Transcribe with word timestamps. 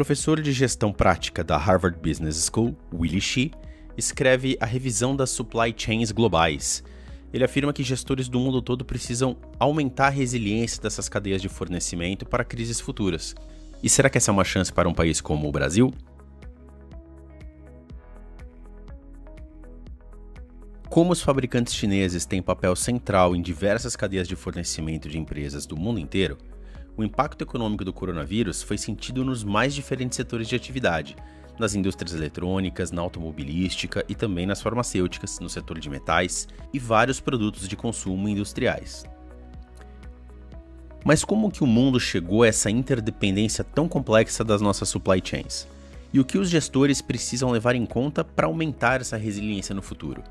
professor 0.00 0.40
de 0.40 0.50
gestão 0.50 0.94
prática 0.94 1.44
da 1.44 1.58
Harvard 1.58 1.98
Business 2.00 2.50
School, 2.50 2.74
Willie 2.90 3.20
Shih, 3.20 3.50
escreve 3.98 4.56
a 4.58 4.64
revisão 4.64 5.14
das 5.14 5.28
supply 5.28 5.74
chains 5.76 6.10
globais. 6.10 6.82
Ele 7.30 7.44
afirma 7.44 7.70
que 7.70 7.82
gestores 7.82 8.26
do 8.26 8.40
mundo 8.40 8.62
todo 8.62 8.82
precisam 8.82 9.36
aumentar 9.58 10.06
a 10.06 10.08
resiliência 10.08 10.80
dessas 10.80 11.06
cadeias 11.06 11.42
de 11.42 11.50
fornecimento 11.50 12.24
para 12.24 12.42
crises 12.42 12.80
futuras. 12.80 13.34
E 13.82 13.90
será 13.90 14.08
que 14.08 14.16
essa 14.16 14.30
é 14.30 14.32
uma 14.32 14.42
chance 14.42 14.72
para 14.72 14.88
um 14.88 14.94
país 14.94 15.20
como 15.20 15.46
o 15.46 15.52
Brasil? 15.52 15.92
Como 20.88 21.12
os 21.12 21.20
fabricantes 21.20 21.74
chineses 21.74 22.24
têm 22.24 22.40
papel 22.40 22.74
central 22.74 23.36
em 23.36 23.42
diversas 23.42 23.96
cadeias 23.96 24.26
de 24.26 24.34
fornecimento 24.34 25.10
de 25.10 25.18
empresas 25.18 25.66
do 25.66 25.76
mundo 25.76 26.00
inteiro, 26.00 26.38
o 27.00 27.04
impacto 27.04 27.42
econômico 27.42 27.84
do 27.84 27.92
coronavírus 27.92 28.62
foi 28.62 28.76
sentido 28.76 29.24
nos 29.24 29.42
mais 29.42 29.74
diferentes 29.74 30.16
setores 30.16 30.46
de 30.46 30.54
atividade, 30.54 31.16
nas 31.58 31.74
indústrias 31.74 32.14
eletrônicas, 32.14 32.90
na 32.90 33.00
automobilística 33.02 34.04
e 34.08 34.14
também 34.14 34.46
nas 34.46 34.60
farmacêuticas, 34.60 35.38
no 35.40 35.48
setor 35.48 35.78
de 35.78 35.88
metais 35.88 36.46
e 36.72 36.78
vários 36.78 37.18
produtos 37.18 37.68
de 37.68 37.76
consumo 37.76 38.28
industriais. 38.28 39.04
Mas 41.04 41.24
como 41.24 41.50
que 41.50 41.64
o 41.64 41.66
mundo 41.66 41.98
chegou 41.98 42.42
a 42.42 42.48
essa 42.48 42.70
interdependência 42.70 43.64
tão 43.64 43.88
complexa 43.88 44.44
das 44.44 44.60
nossas 44.60 44.88
supply 44.88 45.22
chains? 45.24 45.66
E 46.12 46.20
o 46.20 46.24
que 46.24 46.36
os 46.36 46.50
gestores 46.50 47.00
precisam 47.00 47.50
levar 47.50 47.74
em 47.74 47.86
conta 47.86 48.22
para 48.22 48.46
aumentar 48.46 49.00
essa 49.00 49.16
resiliência 49.16 49.74
no 49.74 49.80
futuro? 49.80 50.22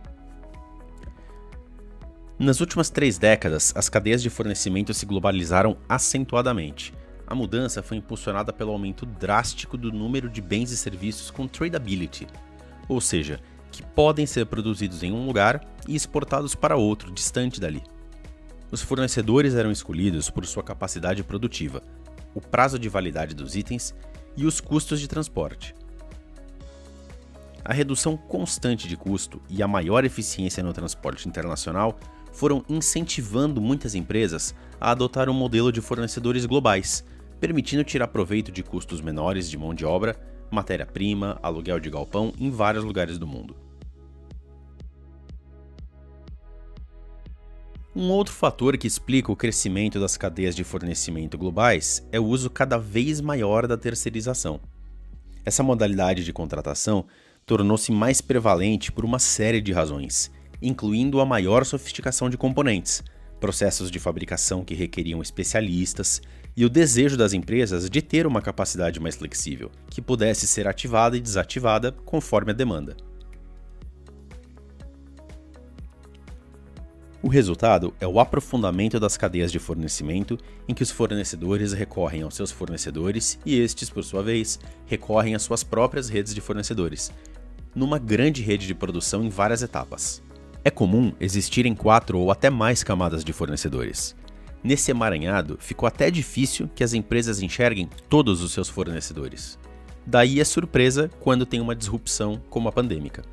Nas 2.40 2.62
últimas 2.62 2.90
três 2.90 3.18
décadas, 3.18 3.74
as 3.76 3.90
cadeias 3.90 4.24
de 4.24 4.30
fornecimento 4.30 4.94
se 4.94 5.06
globalizaram 5.06 5.76
acentuadamente. 5.90 6.94
A 7.28 7.36
mudança 7.36 7.84
foi 7.84 7.98
impulsionada 7.98 8.54
pelo 8.54 8.72
aumento 8.72 9.06
drástico 9.06 9.76
do 9.76 9.92
número 9.92 10.30
de 10.30 10.40
bens 10.40 10.72
e 10.72 10.78
serviços 10.78 11.30
com 11.30 11.46
tradability, 11.50 12.28
ou 12.88 13.02
seja, 13.02 13.42
que 13.70 13.84
podem 13.84 14.26
ser 14.26 14.46
produzidos 14.46 15.04
em 15.04 15.12
um 15.12 15.26
lugar 15.26 15.68
e 15.86 15.98
exportados 15.98 16.56
para 16.56 16.78
outro, 16.78 17.12
distante 17.12 17.59
dali. 17.59 17.84
Os 18.72 18.81
fornecedores 18.81 19.53
eram 19.53 19.70
escolhidos 19.70 20.30
por 20.30 20.46
sua 20.46 20.64
capacidade 20.64 21.22
produtiva, 21.26 21.84
o 22.34 22.40
prazo 22.40 22.80
de 22.80 22.88
validade 22.88 23.36
dos 23.36 23.58
itens 23.58 23.94
e 24.38 24.46
os 24.46 24.62
custos 24.62 25.02
de 25.02 25.09
transporte. 25.09 25.76
A 27.70 27.73
redução 27.73 28.17
constante 28.17 28.88
de 28.88 28.98
custo 28.98 29.39
e 29.48 29.62
a 29.62 29.67
maior 29.67 30.03
eficiência 30.03 30.64
no 30.64 30.73
transporte 30.73 31.30
internacional 31.30 32.00
foram 32.34 32.66
incentivando 32.67 33.62
muitas 33.62 33.94
empresas 33.94 34.56
a 34.81 34.89
adotar 34.89 35.30
um 35.30 35.36
modelo 35.36 35.72
de 35.72 35.80
fornecedores 35.80 36.47
globais, 36.47 37.06
permitindo 37.40 37.84
tirar 37.84 38.08
proveito 38.08 38.52
de 38.52 38.64
custos 38.64 39.02
menores 39.02 39.47
de 39.47 39.56
mão 39.56 39.72
de 39.72 39.86
obra, 39.86 40.20
matéria-prima, 40.50 41.38
aluguel 41.44 41.80
de 41.80 41.92
galpão 41.92 42.34
em 42.40 42.50
vários 42.50 42.84
lugares 42.84 43.20
do 43.20 43.28
mundo. 43.28 43.56
Um 47.95 48.09
outro 48.09 48.34
fator 48.34 48.80
que 48.80 48.88
explica 48.88 49.31
o 49.31 49.36
crescimento 49.36 50.00
das 50.00 50.17
cadeias 50.17 50.56
de 50.56 50.64
fornecimento 50.64 51.38
globais 51.38 52.03
é 52.12 52.20
o 52.20 52.25
uso 52.25 52.50
cada 52.50 52.80
vez 52.80 53.22
maior 53.22 53.67
da 53.67 53.78
terceirização. 53.78 54.59
Essa 55.45 55.62
modalidade 55.62 56.25
de 56.25 56.34
contratação 56.34 57.06
tornou-se 57.50 57.92
mais 57.92 58.22
prevalente 58.22 58.92
por 58.92 59.03
uma 59.03 59.17
série 59.17 59.59
de 59.59 59.72
razões, 59.72 60.30
incluindo 60.61 61.19
a 61.19 61.25
maior 61.25 61.66
sofisticação 61.66 62.30
de 62.30 62.38
componentes, 62.38 63.03
processos 63.39 63.89
de 63.89 63.97
fabricação 63.97 64.64
que 64.64 64.75
requeriam 64.75 65.19
especialistas 65.19 66.22
e 66.56 66.64
o 66.64 66.69
desejo 66.69 67.17
das 67.17 67.33
empresas 67.33 67.89
de 67.89 68.03
ter 68.03 68.28
uma 68.28 68.39
capacidade 68.39 69.00
mais 69.00 69.16
flexível, 69.16 69.72
que 69.89 70.00
pudesse 70.00 70.45
ser 70.45 70.67
ativada 70.67 71.18
e 71.18 71.19
desativada 71.19 71.91
conforme 72.06 72.51
a 72.51 72.53
demanda. 72.53 72.96
O 77.22 77.28
resultado 77.28 77.94
é 78.00 78.07
o 78.07 78.19
aprofundamento 78.19 79.00
das 79.00 79.18
cadeias 79.18 79.51
de 79.51 79.59
fornecimento, 79.59 80.38
em 80.68 80.74
que 80.74 80.84
os 80.84 80.91
fornecedores 80.91 81.74
recorrem 81.74 82.22
aos 82.22 82.35
seus 82.35 82.51
fornecedores 82.51 83.40
e 83.44 83.59
estes, 83.59 83.90
por 83.90 84.03
sua 84.03 84.22
vez, 84.22 84.59
recorrem 84.85 85.35
às 85.35 85.41
suas 85.41 85.62
próprias 85.62 86.07
redes 86.07 86.34
de 86.34 86.40
fornecedores, 86.40 87.12
numa 87.79 87.97
grande 87.97 88.44
rede 88.44 88.67
de 88.67 88.75
produção 88.75 89.23
em 89.23 89.29
várias 89.29 89.63
etapas. 89.63 90.22
É 90.66 90.69
comum 90.69 91.13
existirem 91.17 91.73
quatro 91.73 92.19
ou 92.19 92.29
até 92.29 92.50
mais 92.50 92.84
camadas 92.84 93.23
de 93.23 93.31
fornecedores. 93.31 94.13
Nesse 94.62 94.91
emaranhado, 94.91 95.57
ficou 95.62 95.88
até 95.88 96.12
difícil 96.12 96.69
que 96.75 96.84
as 96.84 96.94
empresas 96.94 97.41
enxerguem 97.41 97.89
todos 98.09 98.41
os 98.41 98.51
seus 98.51 98.68
fornecedores. 98.68 99.57
Daí 100.06 100.41
a 100.41 100.45
surpresa 100.45 101.09
quando 101.22 101.45
tem 101.45 101.62
uma 101.62 101.73
disrupção 101.73 102.41
como 102.50 102.68
a 102.68 102.72
pandêmica. 102.72 103.23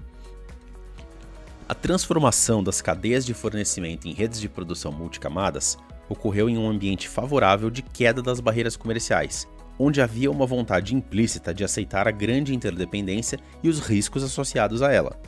A 1.68 1.74
transformação 1.74 2.62
das 2.62 2.80
cadeias 2.80 3.26
de 3.26 3.34
fornecimento 3.34 4.06
em 4.06 4.12
redes 4.12 4.40
de 4.40 4.48
produção 4.48 4.92
multicamadas 4.92 5.76
ocorreu 6.08 6.48
em 6.48 6.56
um 6.56 6.68
ambiente 6.70 7.08
favorável 7.08 7.68
de 7.68 7.82
queda 7.82 8.22
das 8.22 8.38
barreiras 8.38 8.76
comerciais, 8.76 9.48
onde 9.78 10.00
havia 10.00 10.31
uma 10.31 10.47
vontade 10.47 10.94
implícita 10.94 11.53
de 11.53 11.64
aceitar 11.64 12.09
a 12.09 12.10
grande 12.10 12.54
interdependência 12.54 13.38
e 13.62 13.69
os 13.69 13.81
riscos 13.81 14.22
associados 14.22 14.82
a 14.82 14.92
ela. 14.92 15.19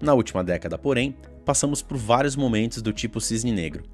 Na 0.00 0.14
última 0.14 0.44
década, 0.44 0.76
porém, 0.76 1.16
passamos 1.44 1.82
por 1.82 1.96
vários 1.96 2.36
momentos 2.36 2.82
do 2.82 2.92
tipo 2.92 3.20
cisne 3.20 3.52
negro. 3.52 3.84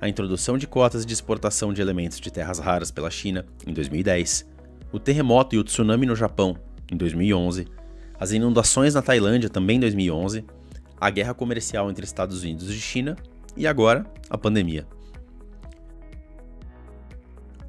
A 0.00 0.08
introdução 0.08 0.58
de 0.58 0.66
cotas 0.66 1.06
de 1.06 1.12
exportação 1.12 1.72
de 1.72 1.80
elementos 1.80 2.20
de 2.20 2.30
terras 2.30 2.58
raras 2.58 2.90
pela 2.90 3.10
China, 3.10 3.46
em 3.66 3.72
2010, 3.72 4.48
o 4.92 4.98
terremoto 4.98 5.54
e 5.54 5.58
o 5.58 5.64
tsunami 5.64 6.06
no 6.06 6.14
Japão, 6.14 6.56
em 6.90 6.96
2011, 6.96 7.66
as 8.18 8.30
inundações 8.30 8.94
na 8.94 9.02
Tailândia, 9.02 9.48
também 9.48 9.78
em 9.78 9.80
2011, 9.80 10.44
a 11.00 11.10
guerra 11.10 11.34
comercial 11.34 11.90
entre 11.90 12.04
Estados 12.04 12.42
Unidos 12.42 12.70
e 12.70 12.74
China 12.74 13.16
e 13.56 13.66
agora 13.66 14.06
a 14.30 14.38
pandemia. 14.38 14.86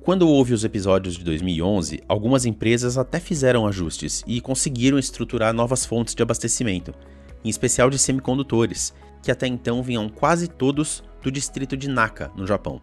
Quando 0.03 0.28
houve 0.28 0.53
os 0.53 0.66
episódios 0.66 1.16
de 1.16 1.24
2011, 1.24 2.02
algumas 2.09 2.46
empresas 2.46 2.97
até 2.97 3.22
fizeram 3.22 3.66
ajustes 3.66 4.22
e 4.28 4.41
conseguiram 4.41 5.00
estruturar 5.00 5.53
novas 5.53 5.86
fontes 5.86 6.14
de 6.14 6.22
abastecimento, 6.22 6.94
em 7.41 7.47
especial 7.47 7.90
de 7.90 7.97
semicondutores, 7.97 8.94
que 9.22 9.31
até 9.31 9.47
então 9.47 9.81
vinham 9.81 10.09
quase 10.09 10.50
todos 10.50 11.02
do 11.22 11.31
distrito 11.31 11.78
de 11.78 11.88
Naka, 11.88 12.30
no 12.36 12.46
Japão. 12.46 12.81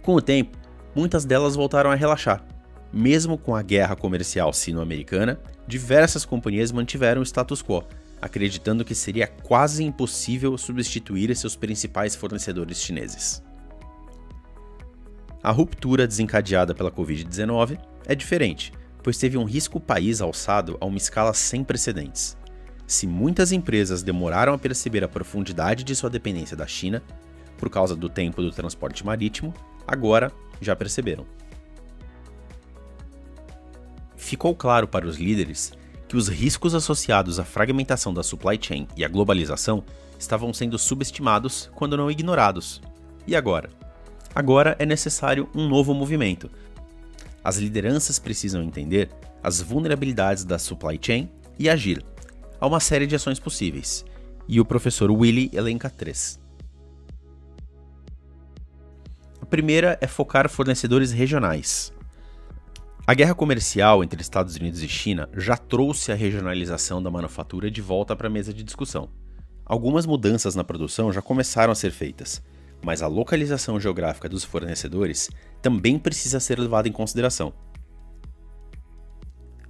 Com 0.00 0.14
o 0.14 0.22
tempo, 0.22 0.56
muitas 0.94 1.24
delas 1.24 1.56
voltaram 1.56 1.90
a 1.90 1.96
relaxar. 1.96 2.46
Mesmo 2.92 3.36
com 3.36 3.56
a 3.56 3.62
guerra 3.62 3.96
comercial 3.96 4.52
sino-americana, 4.52 5.40
diversas 5.66 6.24
companhias 6.24 6.70
mantiveram 6.70 7.20
o 7.20 7.26
status 7.26 7.64
quo, 7.64 7.82
acreditando 8.22 8.84
que 8.84 8.94
seria 8.94 9.26
quase 9.26 9.82
impossível 9.82 10.56
substituir 10.56 11.34
seus 11.34 11.56
principais 11.56 12.14
fornecedores 12.14 12.80
chineses. 12.80 13.42
A 15.42 15.50
ruptura 15.50 16.06
desencadeada 16.06 16.74
pela 16.74 16.90
Covid-19 16.90 17.78
é 18.04 18.14
diferente, 18.14 18.72
pois 19.02 19.16
teve 19.16 19.38
um 19.38 19.44
risco 19.44 19.80
país 19.80 20.20
alçado 20.20 20.76
a 20.78 20.84
uma 20.84 20.98
escala 20.98 21.32
sem 21.32 21.64
precedentes. 21.64 22.36
Se 22.86 23.06
muitas 23.06 23.50
empresas 23.50 24.02
demoraram 24.02 24.52
a 24.52 24.58
perceber 24.58 25.02
a 25.02 25.08
profundidade 25.08 25.82
de 25.82 25.96
sua 25.96 26.10
dependência 26.10 26.56
da 26.56 26.66
China, 26.66 27.02
por 27.56 27.70
causa 27.70 27.96
do 27.96 28.08
tempo 28.08 28.42
do 28.42 28.50
transporte 28.50 29.04
marítimo, 29.04 29.54
agora 29.86 30.30
já 30.60 30.76
perceberam. 30.76 31.26
Ficou 34.14 34.54
claro 34.54 34.86
para 34.86 35.06
os 35.06 35.16
líderes 35.16 35.72
que 36.06 36.16
os 36.16 36.28
riscos 36.28 36.74
associados 36.74 37.38
à 37.38 37.44
fragmentação 37.44 38.12
da 38.12 38.22
supply 38.22 38.58
chain 38.60 38.86
e 38.94 39.04
à 39.04 39.08
globalização 39.08 39.84
estavam 40.18 40.52
sendo 40.52 40.78
subestimados 40.78 41.70
quando 41.74 41.96
não 41.96 42.10
ignorados. 42.10 42.82
E 43.26 43.34
agora? 43.34 43.79
Agora 44.34 44.76
é 44.78 44.86
necessário 44.86 45.48
um 45.54 45.68
novo 45.68 45.92
movimento. 45.94 46.50
As 47.42 47.56
lideranças 47.56 48.18
precisam 48.18 48.62
entender 48.62 49.10
as 49.42 49.60
vulnerabilidades 49.60 50.44
da 50.44 50.58
supply 50.58 50.98
chain 51.00 51.28
e 51.58 51.68
agir, 51.68 52.04
Há 52.60 52.66
uma 52.66 52.78
série 52.78 53.06
de 53.06 53.16
ações 53.16 53.40
possíveis, 53.40 54.04
e 54.46 54.60
o 54.60 54.66
professor 54.66 55.10
Willy 55.10 55.50
elenca 55.54 55.88
três. 55.88 56.38
A 59.40 59.46
primeira 59.46 59.96
é 59.98 60.06
focar 60.06 60.46
fornecedores 60.50 61.10
regionais. 61.10 61.90
A 63.06 63.14
guerra 63.14 63.34
comercial 63.34 64.04
entre 64.04 64.20
Estados 64.20 64.56
Unidos 64.56 64.82
e 64.82 64.88
China 64.88 65.26
já 65.34 65.56
trouxe 65.56 66.12
a 66.12 66.14
regionalização 66.14 67.02
da 67.02 67.10
manufatura 67.10 67.70
de 67.70 67.80
volta 67.80 68.14
para 68.14 68.26
a 68.26 68.30
mesa 68.30 68.52
de 68.52 68.62
discussão. 68.62 69.08
Algumas 69.64 70.04
mudanças 70.04 70.54
na 70.54 70.62
produção 70.62 71.10
já 71.10 71.22
começaram 71.22 71.72
a 71.72 71.74
ser 71.74 71.92
feitas, 71.92 72.42
mas 72.82 73.02
a 73.02 73.06
localização 73.06 73.78
geográfica 73.78 74.28
dos 74.28 74.44
fornecedores 74.44 75.30
também 75.60 75.98
precisa 75.98 76.40
ser 76.40 76.58
levada 76.58 76.88
em 76.88 76.92
consideração. 76.92 77.52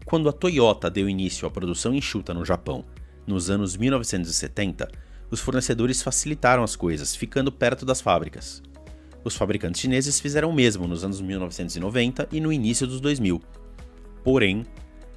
Quando 0.04 0.28
a 0.28 0.32
Toyota 0.32 0.90
deu 0.90 1.08
início 1.08 1.46
à 1.46 1.50
produção 1.50 1.94
enxuta 1.94 2.34
no 2.34 2.44
Japão, 2.44 2.84
nos 3.26 3.48
anos 3.48 3.76
1970, 3.76 4.90
os 5.30 5.40
fornecedores 5.40 6.02
facilitaram 6.02 6.64
as 6.64 6.74
coisas, 6.74 7.14
ficando 7.14 7.52
perto 7.52 7.86
das 7.86 8.00
fábricas. 8.00 8.62
Os 9.22 9.36
fabricantes 9.36 9.80
chineses 9.80 10.18
fizeram 10.18 10.50
o 10.50 10.52
mesmo 10.52 10.88
nos 10.88 11.04
anos 11.04 11.20
1990 11.20 12.28
e 12.32 12.40
no 12.40 12.52
início 12.52 12.86
dos 12.86 13.00
2000. 13.00 13.40
Porém, 14.24 14.64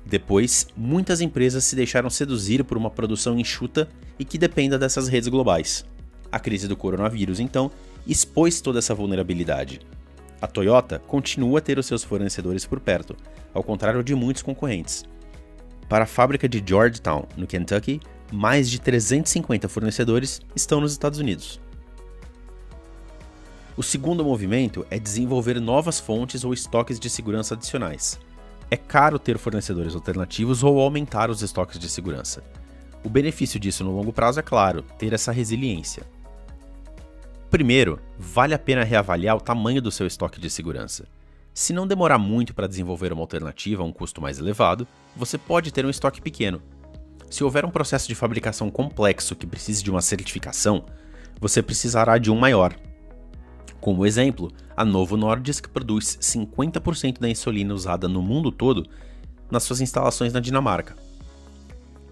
depois, 0.05 0.67
muitas 0.75 1.21
empresas 1.21 1.63
se 1.63 1.75
deixaram 1.75 2.09
seduzir 2.09 2.63
por 2.63 2.77
uma 2.77 2.91
produção 2.91 3.39
enxuta 3.39 3.87
e 4.19 4.25
que 4.25 4.37
dependa 4.37 4.77
dessas 4.77 5.07
redes 5.07 5.29
globais. 5.29 5.85
A 6.33 6.39
crise 6.39 6.67
do 6.67 6.75
coronavírus, 6.75 7.39
então, 7.39 7.69
expôs 8.07 8.59
toda 8.59 8.79
essa 8.79 8.95
vulnerabilidade. 8.95 9.81
A 10.41 10.47
Toyota 10.47 10.97
continua 10.97 11.59
a 11.59 11.61
ter 11.61 11.77
os 11.77 11.85
seus 11.85 12.03
fornecedores 12.03 12.65
por 12.65 12.79
perto, 12.79 13.15
ao 13.53 13.61
contrário 13.61 14.03
de 14.03 14.15
muitos 14.15 14.41
concorrentes. 14.41 15.05
Para 15.87 16.05
a 16.05 16.07
fábrica 16.07 16.49
de 16.49 16.63
Georgetown, 16.65 17.27
no 17.37 17.45
Kentucky, 17.45 18.01
mais 18.31 18.67
de 18.67 18.81
350 18.81 19.69
fornecedores 19.69 20.41
estão 20.55 20.81
nos 20.81 20.91
Estados 20.93 21.19
Unidos. 21.19 21.61
O 23.77 23.83
segundo 23.83 24.25
movimento 24.25 24.87
é 24.89 24.97
desenvolver 24.97 25.61
novas 25.61 25.99
fontes 25.99 26.43
ou 26.43 26.51
estoques 26.51 26.99
de 26.99 27.11
segurança 27.11 27.53
adicionais. 27.53 28.19
É 28.71 28.75
caro 28.75 29.19
ter 29.19 29.37
fornecedores 29.37 29.93
alternativos 29.93 30.63
ou 30.63 30.79
aumentar 30.79 31.29
os 31.29 31.43
estoques 31.43 31.77
de 31.77 31.87
segurança. 31.87 32.43
O 33.03 33.09
benefício 33.09 33.59
disso 33.59 33.83
no 33.83 33.95
longo 33.95 34.11
prazo 34.11 34.39
é 34.39 34.43
claro, 34.43 34.81
ter 34.97 35.13
essa 35.13 35.31
resiliência. 35.31 36.11
Primeiro, 37.53 37.99
vale 38.17 38.55
a 38.55 38.57
pena 38.57 38.83
reavaliar 38.83 39.37
o 39.37 39.39
tamanho 39.39 39.79
do 39.79 39.91
seu 39.91 40.07
estoque 40.07 40.41
de 40.41 40.49
segurança. 40.49 41.05
Se 41.53 41.71
não 41.71 41.85
demorar 41.85 42.17
muito 42.17 42.51
para 42.51 42.65
desenvolver 42.65 43.13
uma 43.13 43.21
alternativa 43.21 43.83
a 43.83 43.85
um 43.85 43.93
custo 43.93 44.19
mais 44.19 44.39
elevado, 44.39 44.87
você 45.15 45.37
pode 45.37 45.71
ter 45.71 45.85
um 45.85 45.89
estoque 45.91 46.19
pequeno. 46.19 46.63
Se 47.29 47.43
houver 47.43 47.63
um 47.63 47.69
processo 47.69 48.07
de 48.07 48.15
fabricação 48.15 48.71
complexo 48.71 49.35
que 49.35 49.45
precise 49.45 49.83
de 49.83 49.91
uma 49.91 50.01
certificação, 50.01 50.85
você 51.39 51.61
precisará 51.61 52.17
de 52.17 52.31
um 52.31 52.35
maior. 52.35 52.75
Como 53.79 54.03
exemplo, 54.03 54.51
a 54.75 54.83
Novo 54.83 55.15
Nordisk 55.15 55.67
produz 55.67 56.17
50% 56.19 57.19
da 57.19 57.29
insulina 57.29 57.75
usada 57.75 58.07
no 58.07 58.23
mundo 58.23 58.51
todo 58.51 58.83
nas 59.51 59.61
suas 59.61 59.79
instalações 59.79 60.33
na 60.33 60.39
Dinamarca. 60.39 60.95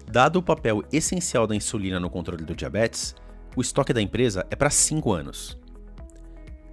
Dado 0.06 0.38
o 0.38 0.42
papel 0.42 0.84
essencial 0.92 1.48
da 1.48 1.56
insulina 1.56 1.98
no 1.98 2.08
controle 2.08 2.44
do 2.44 2.54
diabetes, 2.54 3.16
o 3.54 3.60
estoque 3.60 3.92
da 3.92 4.00
empresa 4.00 4.46
é 4.50 4.56
para 4.56 4.70
5 4.70 5.12
anos. 5.12 5.58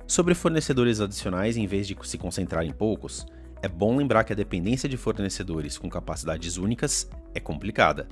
Sobre 0.07 0.33
fornecedores 0.33 1.01
adicionais, 1.01 1.57
em 1.57 1.67
vez 1.67 1.87
de 1.87 1.95
se 2.03 2.17
concentrar 2.17 2.65
em 2.65 2.71
poucos, 2.71 3.25
é 3.61 3.67
bom 3.67 3.97
lembrar 3.97 4.23
que 4.23 4.33
a 4.33 4.35
dependência 4.35 4.87
de 4.87 4.97
fornecedores 4.97 5.77
com 5.77 5.89
capacidades 5.89 6.57
únicas 6.57 7.09
é 7.35 7.39
complicada. 7.39 8.07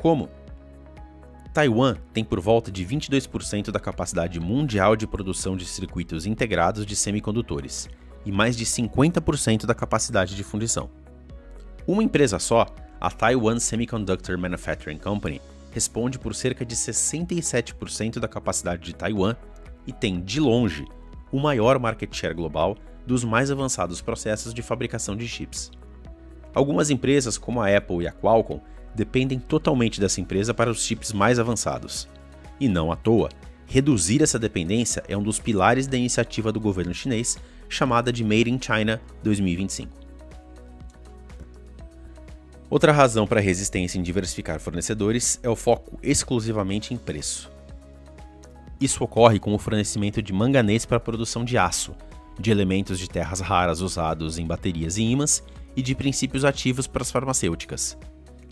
Como? 0.00 0.28
Taiwan 1.54 1.96
tem 2.12 2.24
por 2.24 2.40
volta 2.40 2.70
de 2.70 2.84
22% 2.84 3.70
da 3.70 3.80
capacidade 3.80 4.38
mundial 4.38 4.94
de 4.94 5.06
produção 5.06 5.56
de 5.56 5.64
circuitos 5.64 6.26
integrados 6.26 6.84
de 6.84 6.94
semicondutores 6.94 7.88
e 8.26 8.32
mais 8.32 8.56
de 8.56 8.66
50% 8.66 9.64
da 9.64 9.74
capacidade 9.74 10.34
de 10.36 10.42
fundição. 10.42 10.90
Uma 11.86 12.02
empresa 12.02 12.38
só, 12.38 12.66
a 13.00 13.10
Taiwan 13.10 13.58
Semiconductor 13.58 14.36
Manufacturing 14.36 14.98
Company, 14.98 15.40
responde 15.70 16.18
por 16.18 16.34
cerca 16.34 16.64
de 16.64 16.74
67% 16.74 18.18
da 18.18 18.28
capacidade 18.28 18.82
de 18.82 18.94
Taiwan 18.94 19.36
e 19.86 19.92
tem, 19.92 20.20
de 20.20 20.40
longe, 20.40 20.84
o 21.30 21.38
maior 21.38 21.78
market 21.78 22.14
share 22.14 22.34
global 22.34 22.76
dos 23.06 23.24
mais 23.24 23.50
avançados 23.50 24.00
processos 24.00 24.52
de 24.52 24.62
fabricação 24.62 25.16
de 25.16 25.26
chips. 25.26 25.70
Algumas 26.54 26.90
empresas, 26.90 27.38
como 27.38 27.60
a 27.60 27.74
Apple 27.74 28.02
e 28.02 28.08
a 28.08 28.12
Qualcomm, 28.12 28.60
dependem 28.94 29.38
totalmente 29.38 30.00
dessa 30.00 30.20
empresa 30.20 30.52
para 30.52 30.70
os 30.70 30.82
chips 30.82 31.12
mais 31.12 31.38
avançados. 31.38 32.08
E 32.58 32.68
não 32.68 32.90
à 32.90 32.96
toa, 32.96 33.28
reduzir 33.66 34.22
essa 34.22 34.38
dependência 34.38 35.02
é 35.08 35.16
um 35.16 35.22
dos 35.22 35.38
pilares 35.38 35.86
da 35.86 35.96
iniciativa 35.96 36.50
do 36.50 36.60
governo 36.60 36.92
chinês 36.92 37.38
chamada 37.68 38.12
de 38.12 38.24
Made 38.24 38.50
in 38.50 38.58
China 38.60 39.00
2025. 39.22 40.07
Outra 42.70 42.92
razão 42.92 43.26
para 43.26 43.40
a 43.40 43.42
resistência 43.42 43.98
em 43.98 44.02
diversificar 44.02 44.60
fornecedores 44.60 45.40
é 45.42 45.48
o 45.48 45.56
foco 45.56 45.98
exclusivamente 46.02 46.92
em 46.92 46.98
preço. 46.98 47.50
Isso 48.78 49.02
ocorre 49.02 49.38
com 49.38 49.54
o 49.54 49.58
fornecimento 49.58 50.20
de 50.20 50.34
manganês 50.34 50.84
para 50.84 50.98
a 50.98 51.00
produção 51.00 51.44
de 51.44 51.56
aço, 51.56 51.96
de 52.38 52.50
elementos 52.50 52.98
de 52.98 53.08
terras 53.08 53.40
raras 53.40 53.80
usados 53.80 54.38
em 54.38 54.46
baterias 54.46 54.98
e 54.98 55.02
ímãs 55.02 55.42
e 55.74 55.80
de 55.80 55.94
princípios 55.94 56.44
ativos 56.44 56.86
para 56.86 57.02
as 57.02 57.10
farmacêuticas. 57.10 57.96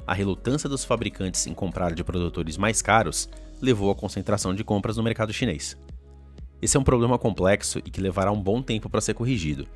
A 0.07 0.15
relutância 0.15 0.69
dos 0.69 0.83
fabricantes 0.85 1.47
em 1.47 1.53
comprar 1.53 1.93
de 1.93 2.03
produtores 2.03 2.57
mais 2.57 2.81
caros 2.81 3.29
levou 3.61 3.91
à 3.91 3.95
concentração 3.95 4.55
de 4.55 4.65
compras 4.65 4.97
no 4.97 5.03
mercado 5.03 5.33
chinês. 5.33 5.77
Esse 6.63 6.77
é 6.77 6.81
um 6.81 6.85
problema 6.85 7.19
complexo 7.19 7.81
e 7.85 7.91
que 7.91 8.01
levará 8.01 8.33
um 8.33 8.41
bom 8.41 8.63
tempo 8.63 8.89
para 8.89 9.01
ser 9.03 9.13
corrigido, 9.13 9.69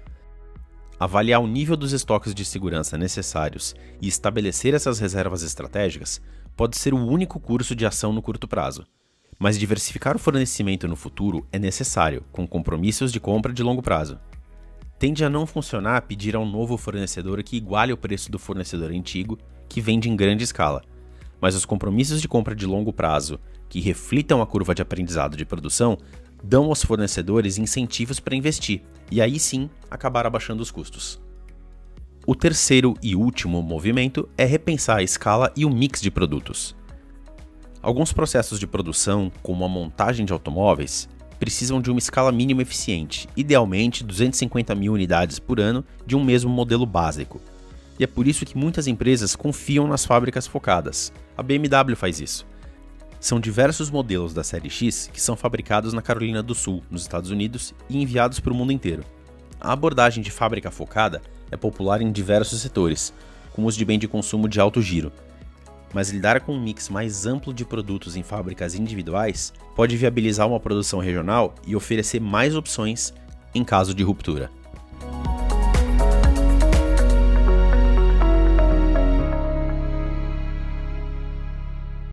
avaliar 1.01 1.41
o 1.41 1.47
nível 1.47 1.79
dos 1.79 1.95
estoques 1.95 2.35
de 2.35 2.45
segurança 2.45 2.99
necessários 2.99 3.75
e 4.03 4.07
estabelecer 4.07 4.75
essas 4.75 4.99
reservas 4.99 5.43
estratégicas 5.43 6.21
pode 6.55 6.77
ser 6.77 6.93
o 6.93 6.99
único 6.99 7.41
curso 7.41 7.75
de 7.75 7.87
ação 7.87 8.13
no 8.13 8.21
curto 8.21 8.47
prazo. 8.47 8.85
Mas 9.39 9.59
diversificar 9.59 10.15
o 10.15 10.19
fornecimento 10.19 10.87
no 10.87 10.95
futuro 10.95 11.49
é 11.51 11.59
necessário, 11.59 12.23
com 12.31 12.47
compromissos 12.47 13.11
de 13.11 13.19
compra 13.19 13.51
de 13.51 13.63
longo 13.63 13.81
prazo. 13.81 14.19
Tende 14.99 15.25
a 15.25 15.31
não 15.31 15.47
funcionar 15.47 16.03
pedir 16.03 16.37
a 16.37 16.39
um 16.39 16.45
novo 16.45 16.77
fornecedor 16.77 17.43
que 17.43 17.57
iguale 17.57 17.95
o 17.95 17.97
preço 17.97 18.31
do 18.31 18.39
fornecedor 18.39 18.91
antigo, 18.91 19.39
que 19.71 19.81
vende 19.81 20.11
em 20.11 20.15
grande 20.15 20.45
escala. 20.45 20.83
Mas 21.41 21.55
os 21.55 21.65
compromissos 21.65 22.21
de 22.21 22.29
compra 22.29 22.55
de 22.55 22.67
longo 22.67 22.93
prazo, 22.93 23.41
que 23.71 23.81
reflitam 23.81 24.43
a 24.43 24.47
curva 24.47 24.75
de 24.75 24.83
aprendizado 24.83 25.35
de 25.35 25.47
produção, 25.47 25.97
dão 26.43 26.67
aos 26.67 26.85
fornecedores 26.85 27.59
incentivos 27.59 28.21
para 28.21 28.35
investir 28.35 28.83
e 29.11 29.21
aí 29.21 29.39
sim 29.39 29.69
acabar 29.91 30.27
abaixando 30.27 30.63
os 30.63 30.71
custos. 30.71 31.21
O 32.27 32.35
terceiro 32.35 32.95
e 33.03 33.17
último 33.17 33.63
movimento 33.63 34.29
é 34.37 34.45
repensar 34.45 34.99
a 34.99 35.03
escala 35.03 35.53
e 35.57 35.65
o 35.65 35.71
mix 35.71 36.01
de 36.01 36.11
produtos. 36.11 36.77
Alguns 37.83 38.13
processos 38.13 38.61
de 38.61 38.67
produção, 38.67 39.33
como 39.43 39.65
a 39.65 39.69
montagem 39.69 40.27
de 40.27 40.33
automóveis, 40.33 41.09
precisam 41.39 41.81
de 41.81 41.91
uma 41.91 41.99
escala 41.99 42.31
mínima 42.31 42.61
eficiente, 42.61 43.27
idealmente 43.35 44.05
250 44.05 44.75
mil 44.75 44.93
unidades 44.93 45.39
por 45.39 45.59
ano 45.59 45.83
de 46.07 46.15
um 46.15 46.23
mesmo 46.23 46.51
modelo 46.51 46.85
básico. 46.85 47.41
E 47.99 48.05
é 48.05 48.07
por 48.07 48.29
isso 48.29 48.45
que 48.45 48.57
muitas 48.57 48.87
empresas 48.87 49.35
confiam 49.35 49.87
nas 49.87 50.05
fábricas 50.05 50.47
focadas. 50.47 51.11
A 51.37 51.43
BMW 51.43 51.97
faz 51.97 52.21
isso. 52.21 52.47
São 53.21 53.39
diversos 53.39 53.91
modelos 53.91 54.33
da 54.33 54.43
série 54.43 54.71
X 54.71 55.11
que 55.13 55.21
são 55.21 55.37
fabricados 55.37 55.93
na 55.93 56.01
Carolina 56.01 56.43
do 56.43 56.55
Sul, 56.55 56.83
nos 56.91 57.03
Estados 57.03 57.31
Unidos, 57.31 57.75
e 57.89 58.01
enviados 58.01 58.41
para 58.41 58.53
o 58.53 58.57
mundo 58.57 58.73
inteiro. 58.73 59.05
A 59.61 59.73
abordagem 59.73 60.25
de 60.25 60.31
fábrica 60.31 60.71
focada 60.71 61.21
é 61.51 61.57
popular 61.57 62.01
em 62.01 62.11
diversos 62.11 62.63
setores, 62.63 63.13
como 63.53 63.69
os 63.69 63.77
de 63.77 63.85
bem 63.85 63.99
de 63.99 64.09
consumo 64.09 64.49
de 64.49 64.59
alto 64.59 64.81
giro. 64.81 65.13
Mas 65.93 66.09
lidar 66.09 66.41
com 66.41 66.55
um 66.55 66.63
mix 66.63 66.89
mais 66.89 67.27
amplo 67.27 67.53
de 67.53 67.63
produtos 67.63 68.17
em 68.17 68.23
fábricas 68.23 68.75
individuais 68.75 69.53
pode 69.77 69.99
viabilizar 69.99 70.49
uma 70.49 70.59
produção 70.59 70.99
regional 70.99 71.55
e 71.67 71.77
oferecer 71.77 72.21
mais 72.21 72.57
opções 72.57 73.13
em 73.55 73.63
caso 73.63 73.93
de 73.93 74.03
ruptura. 74.03 74.51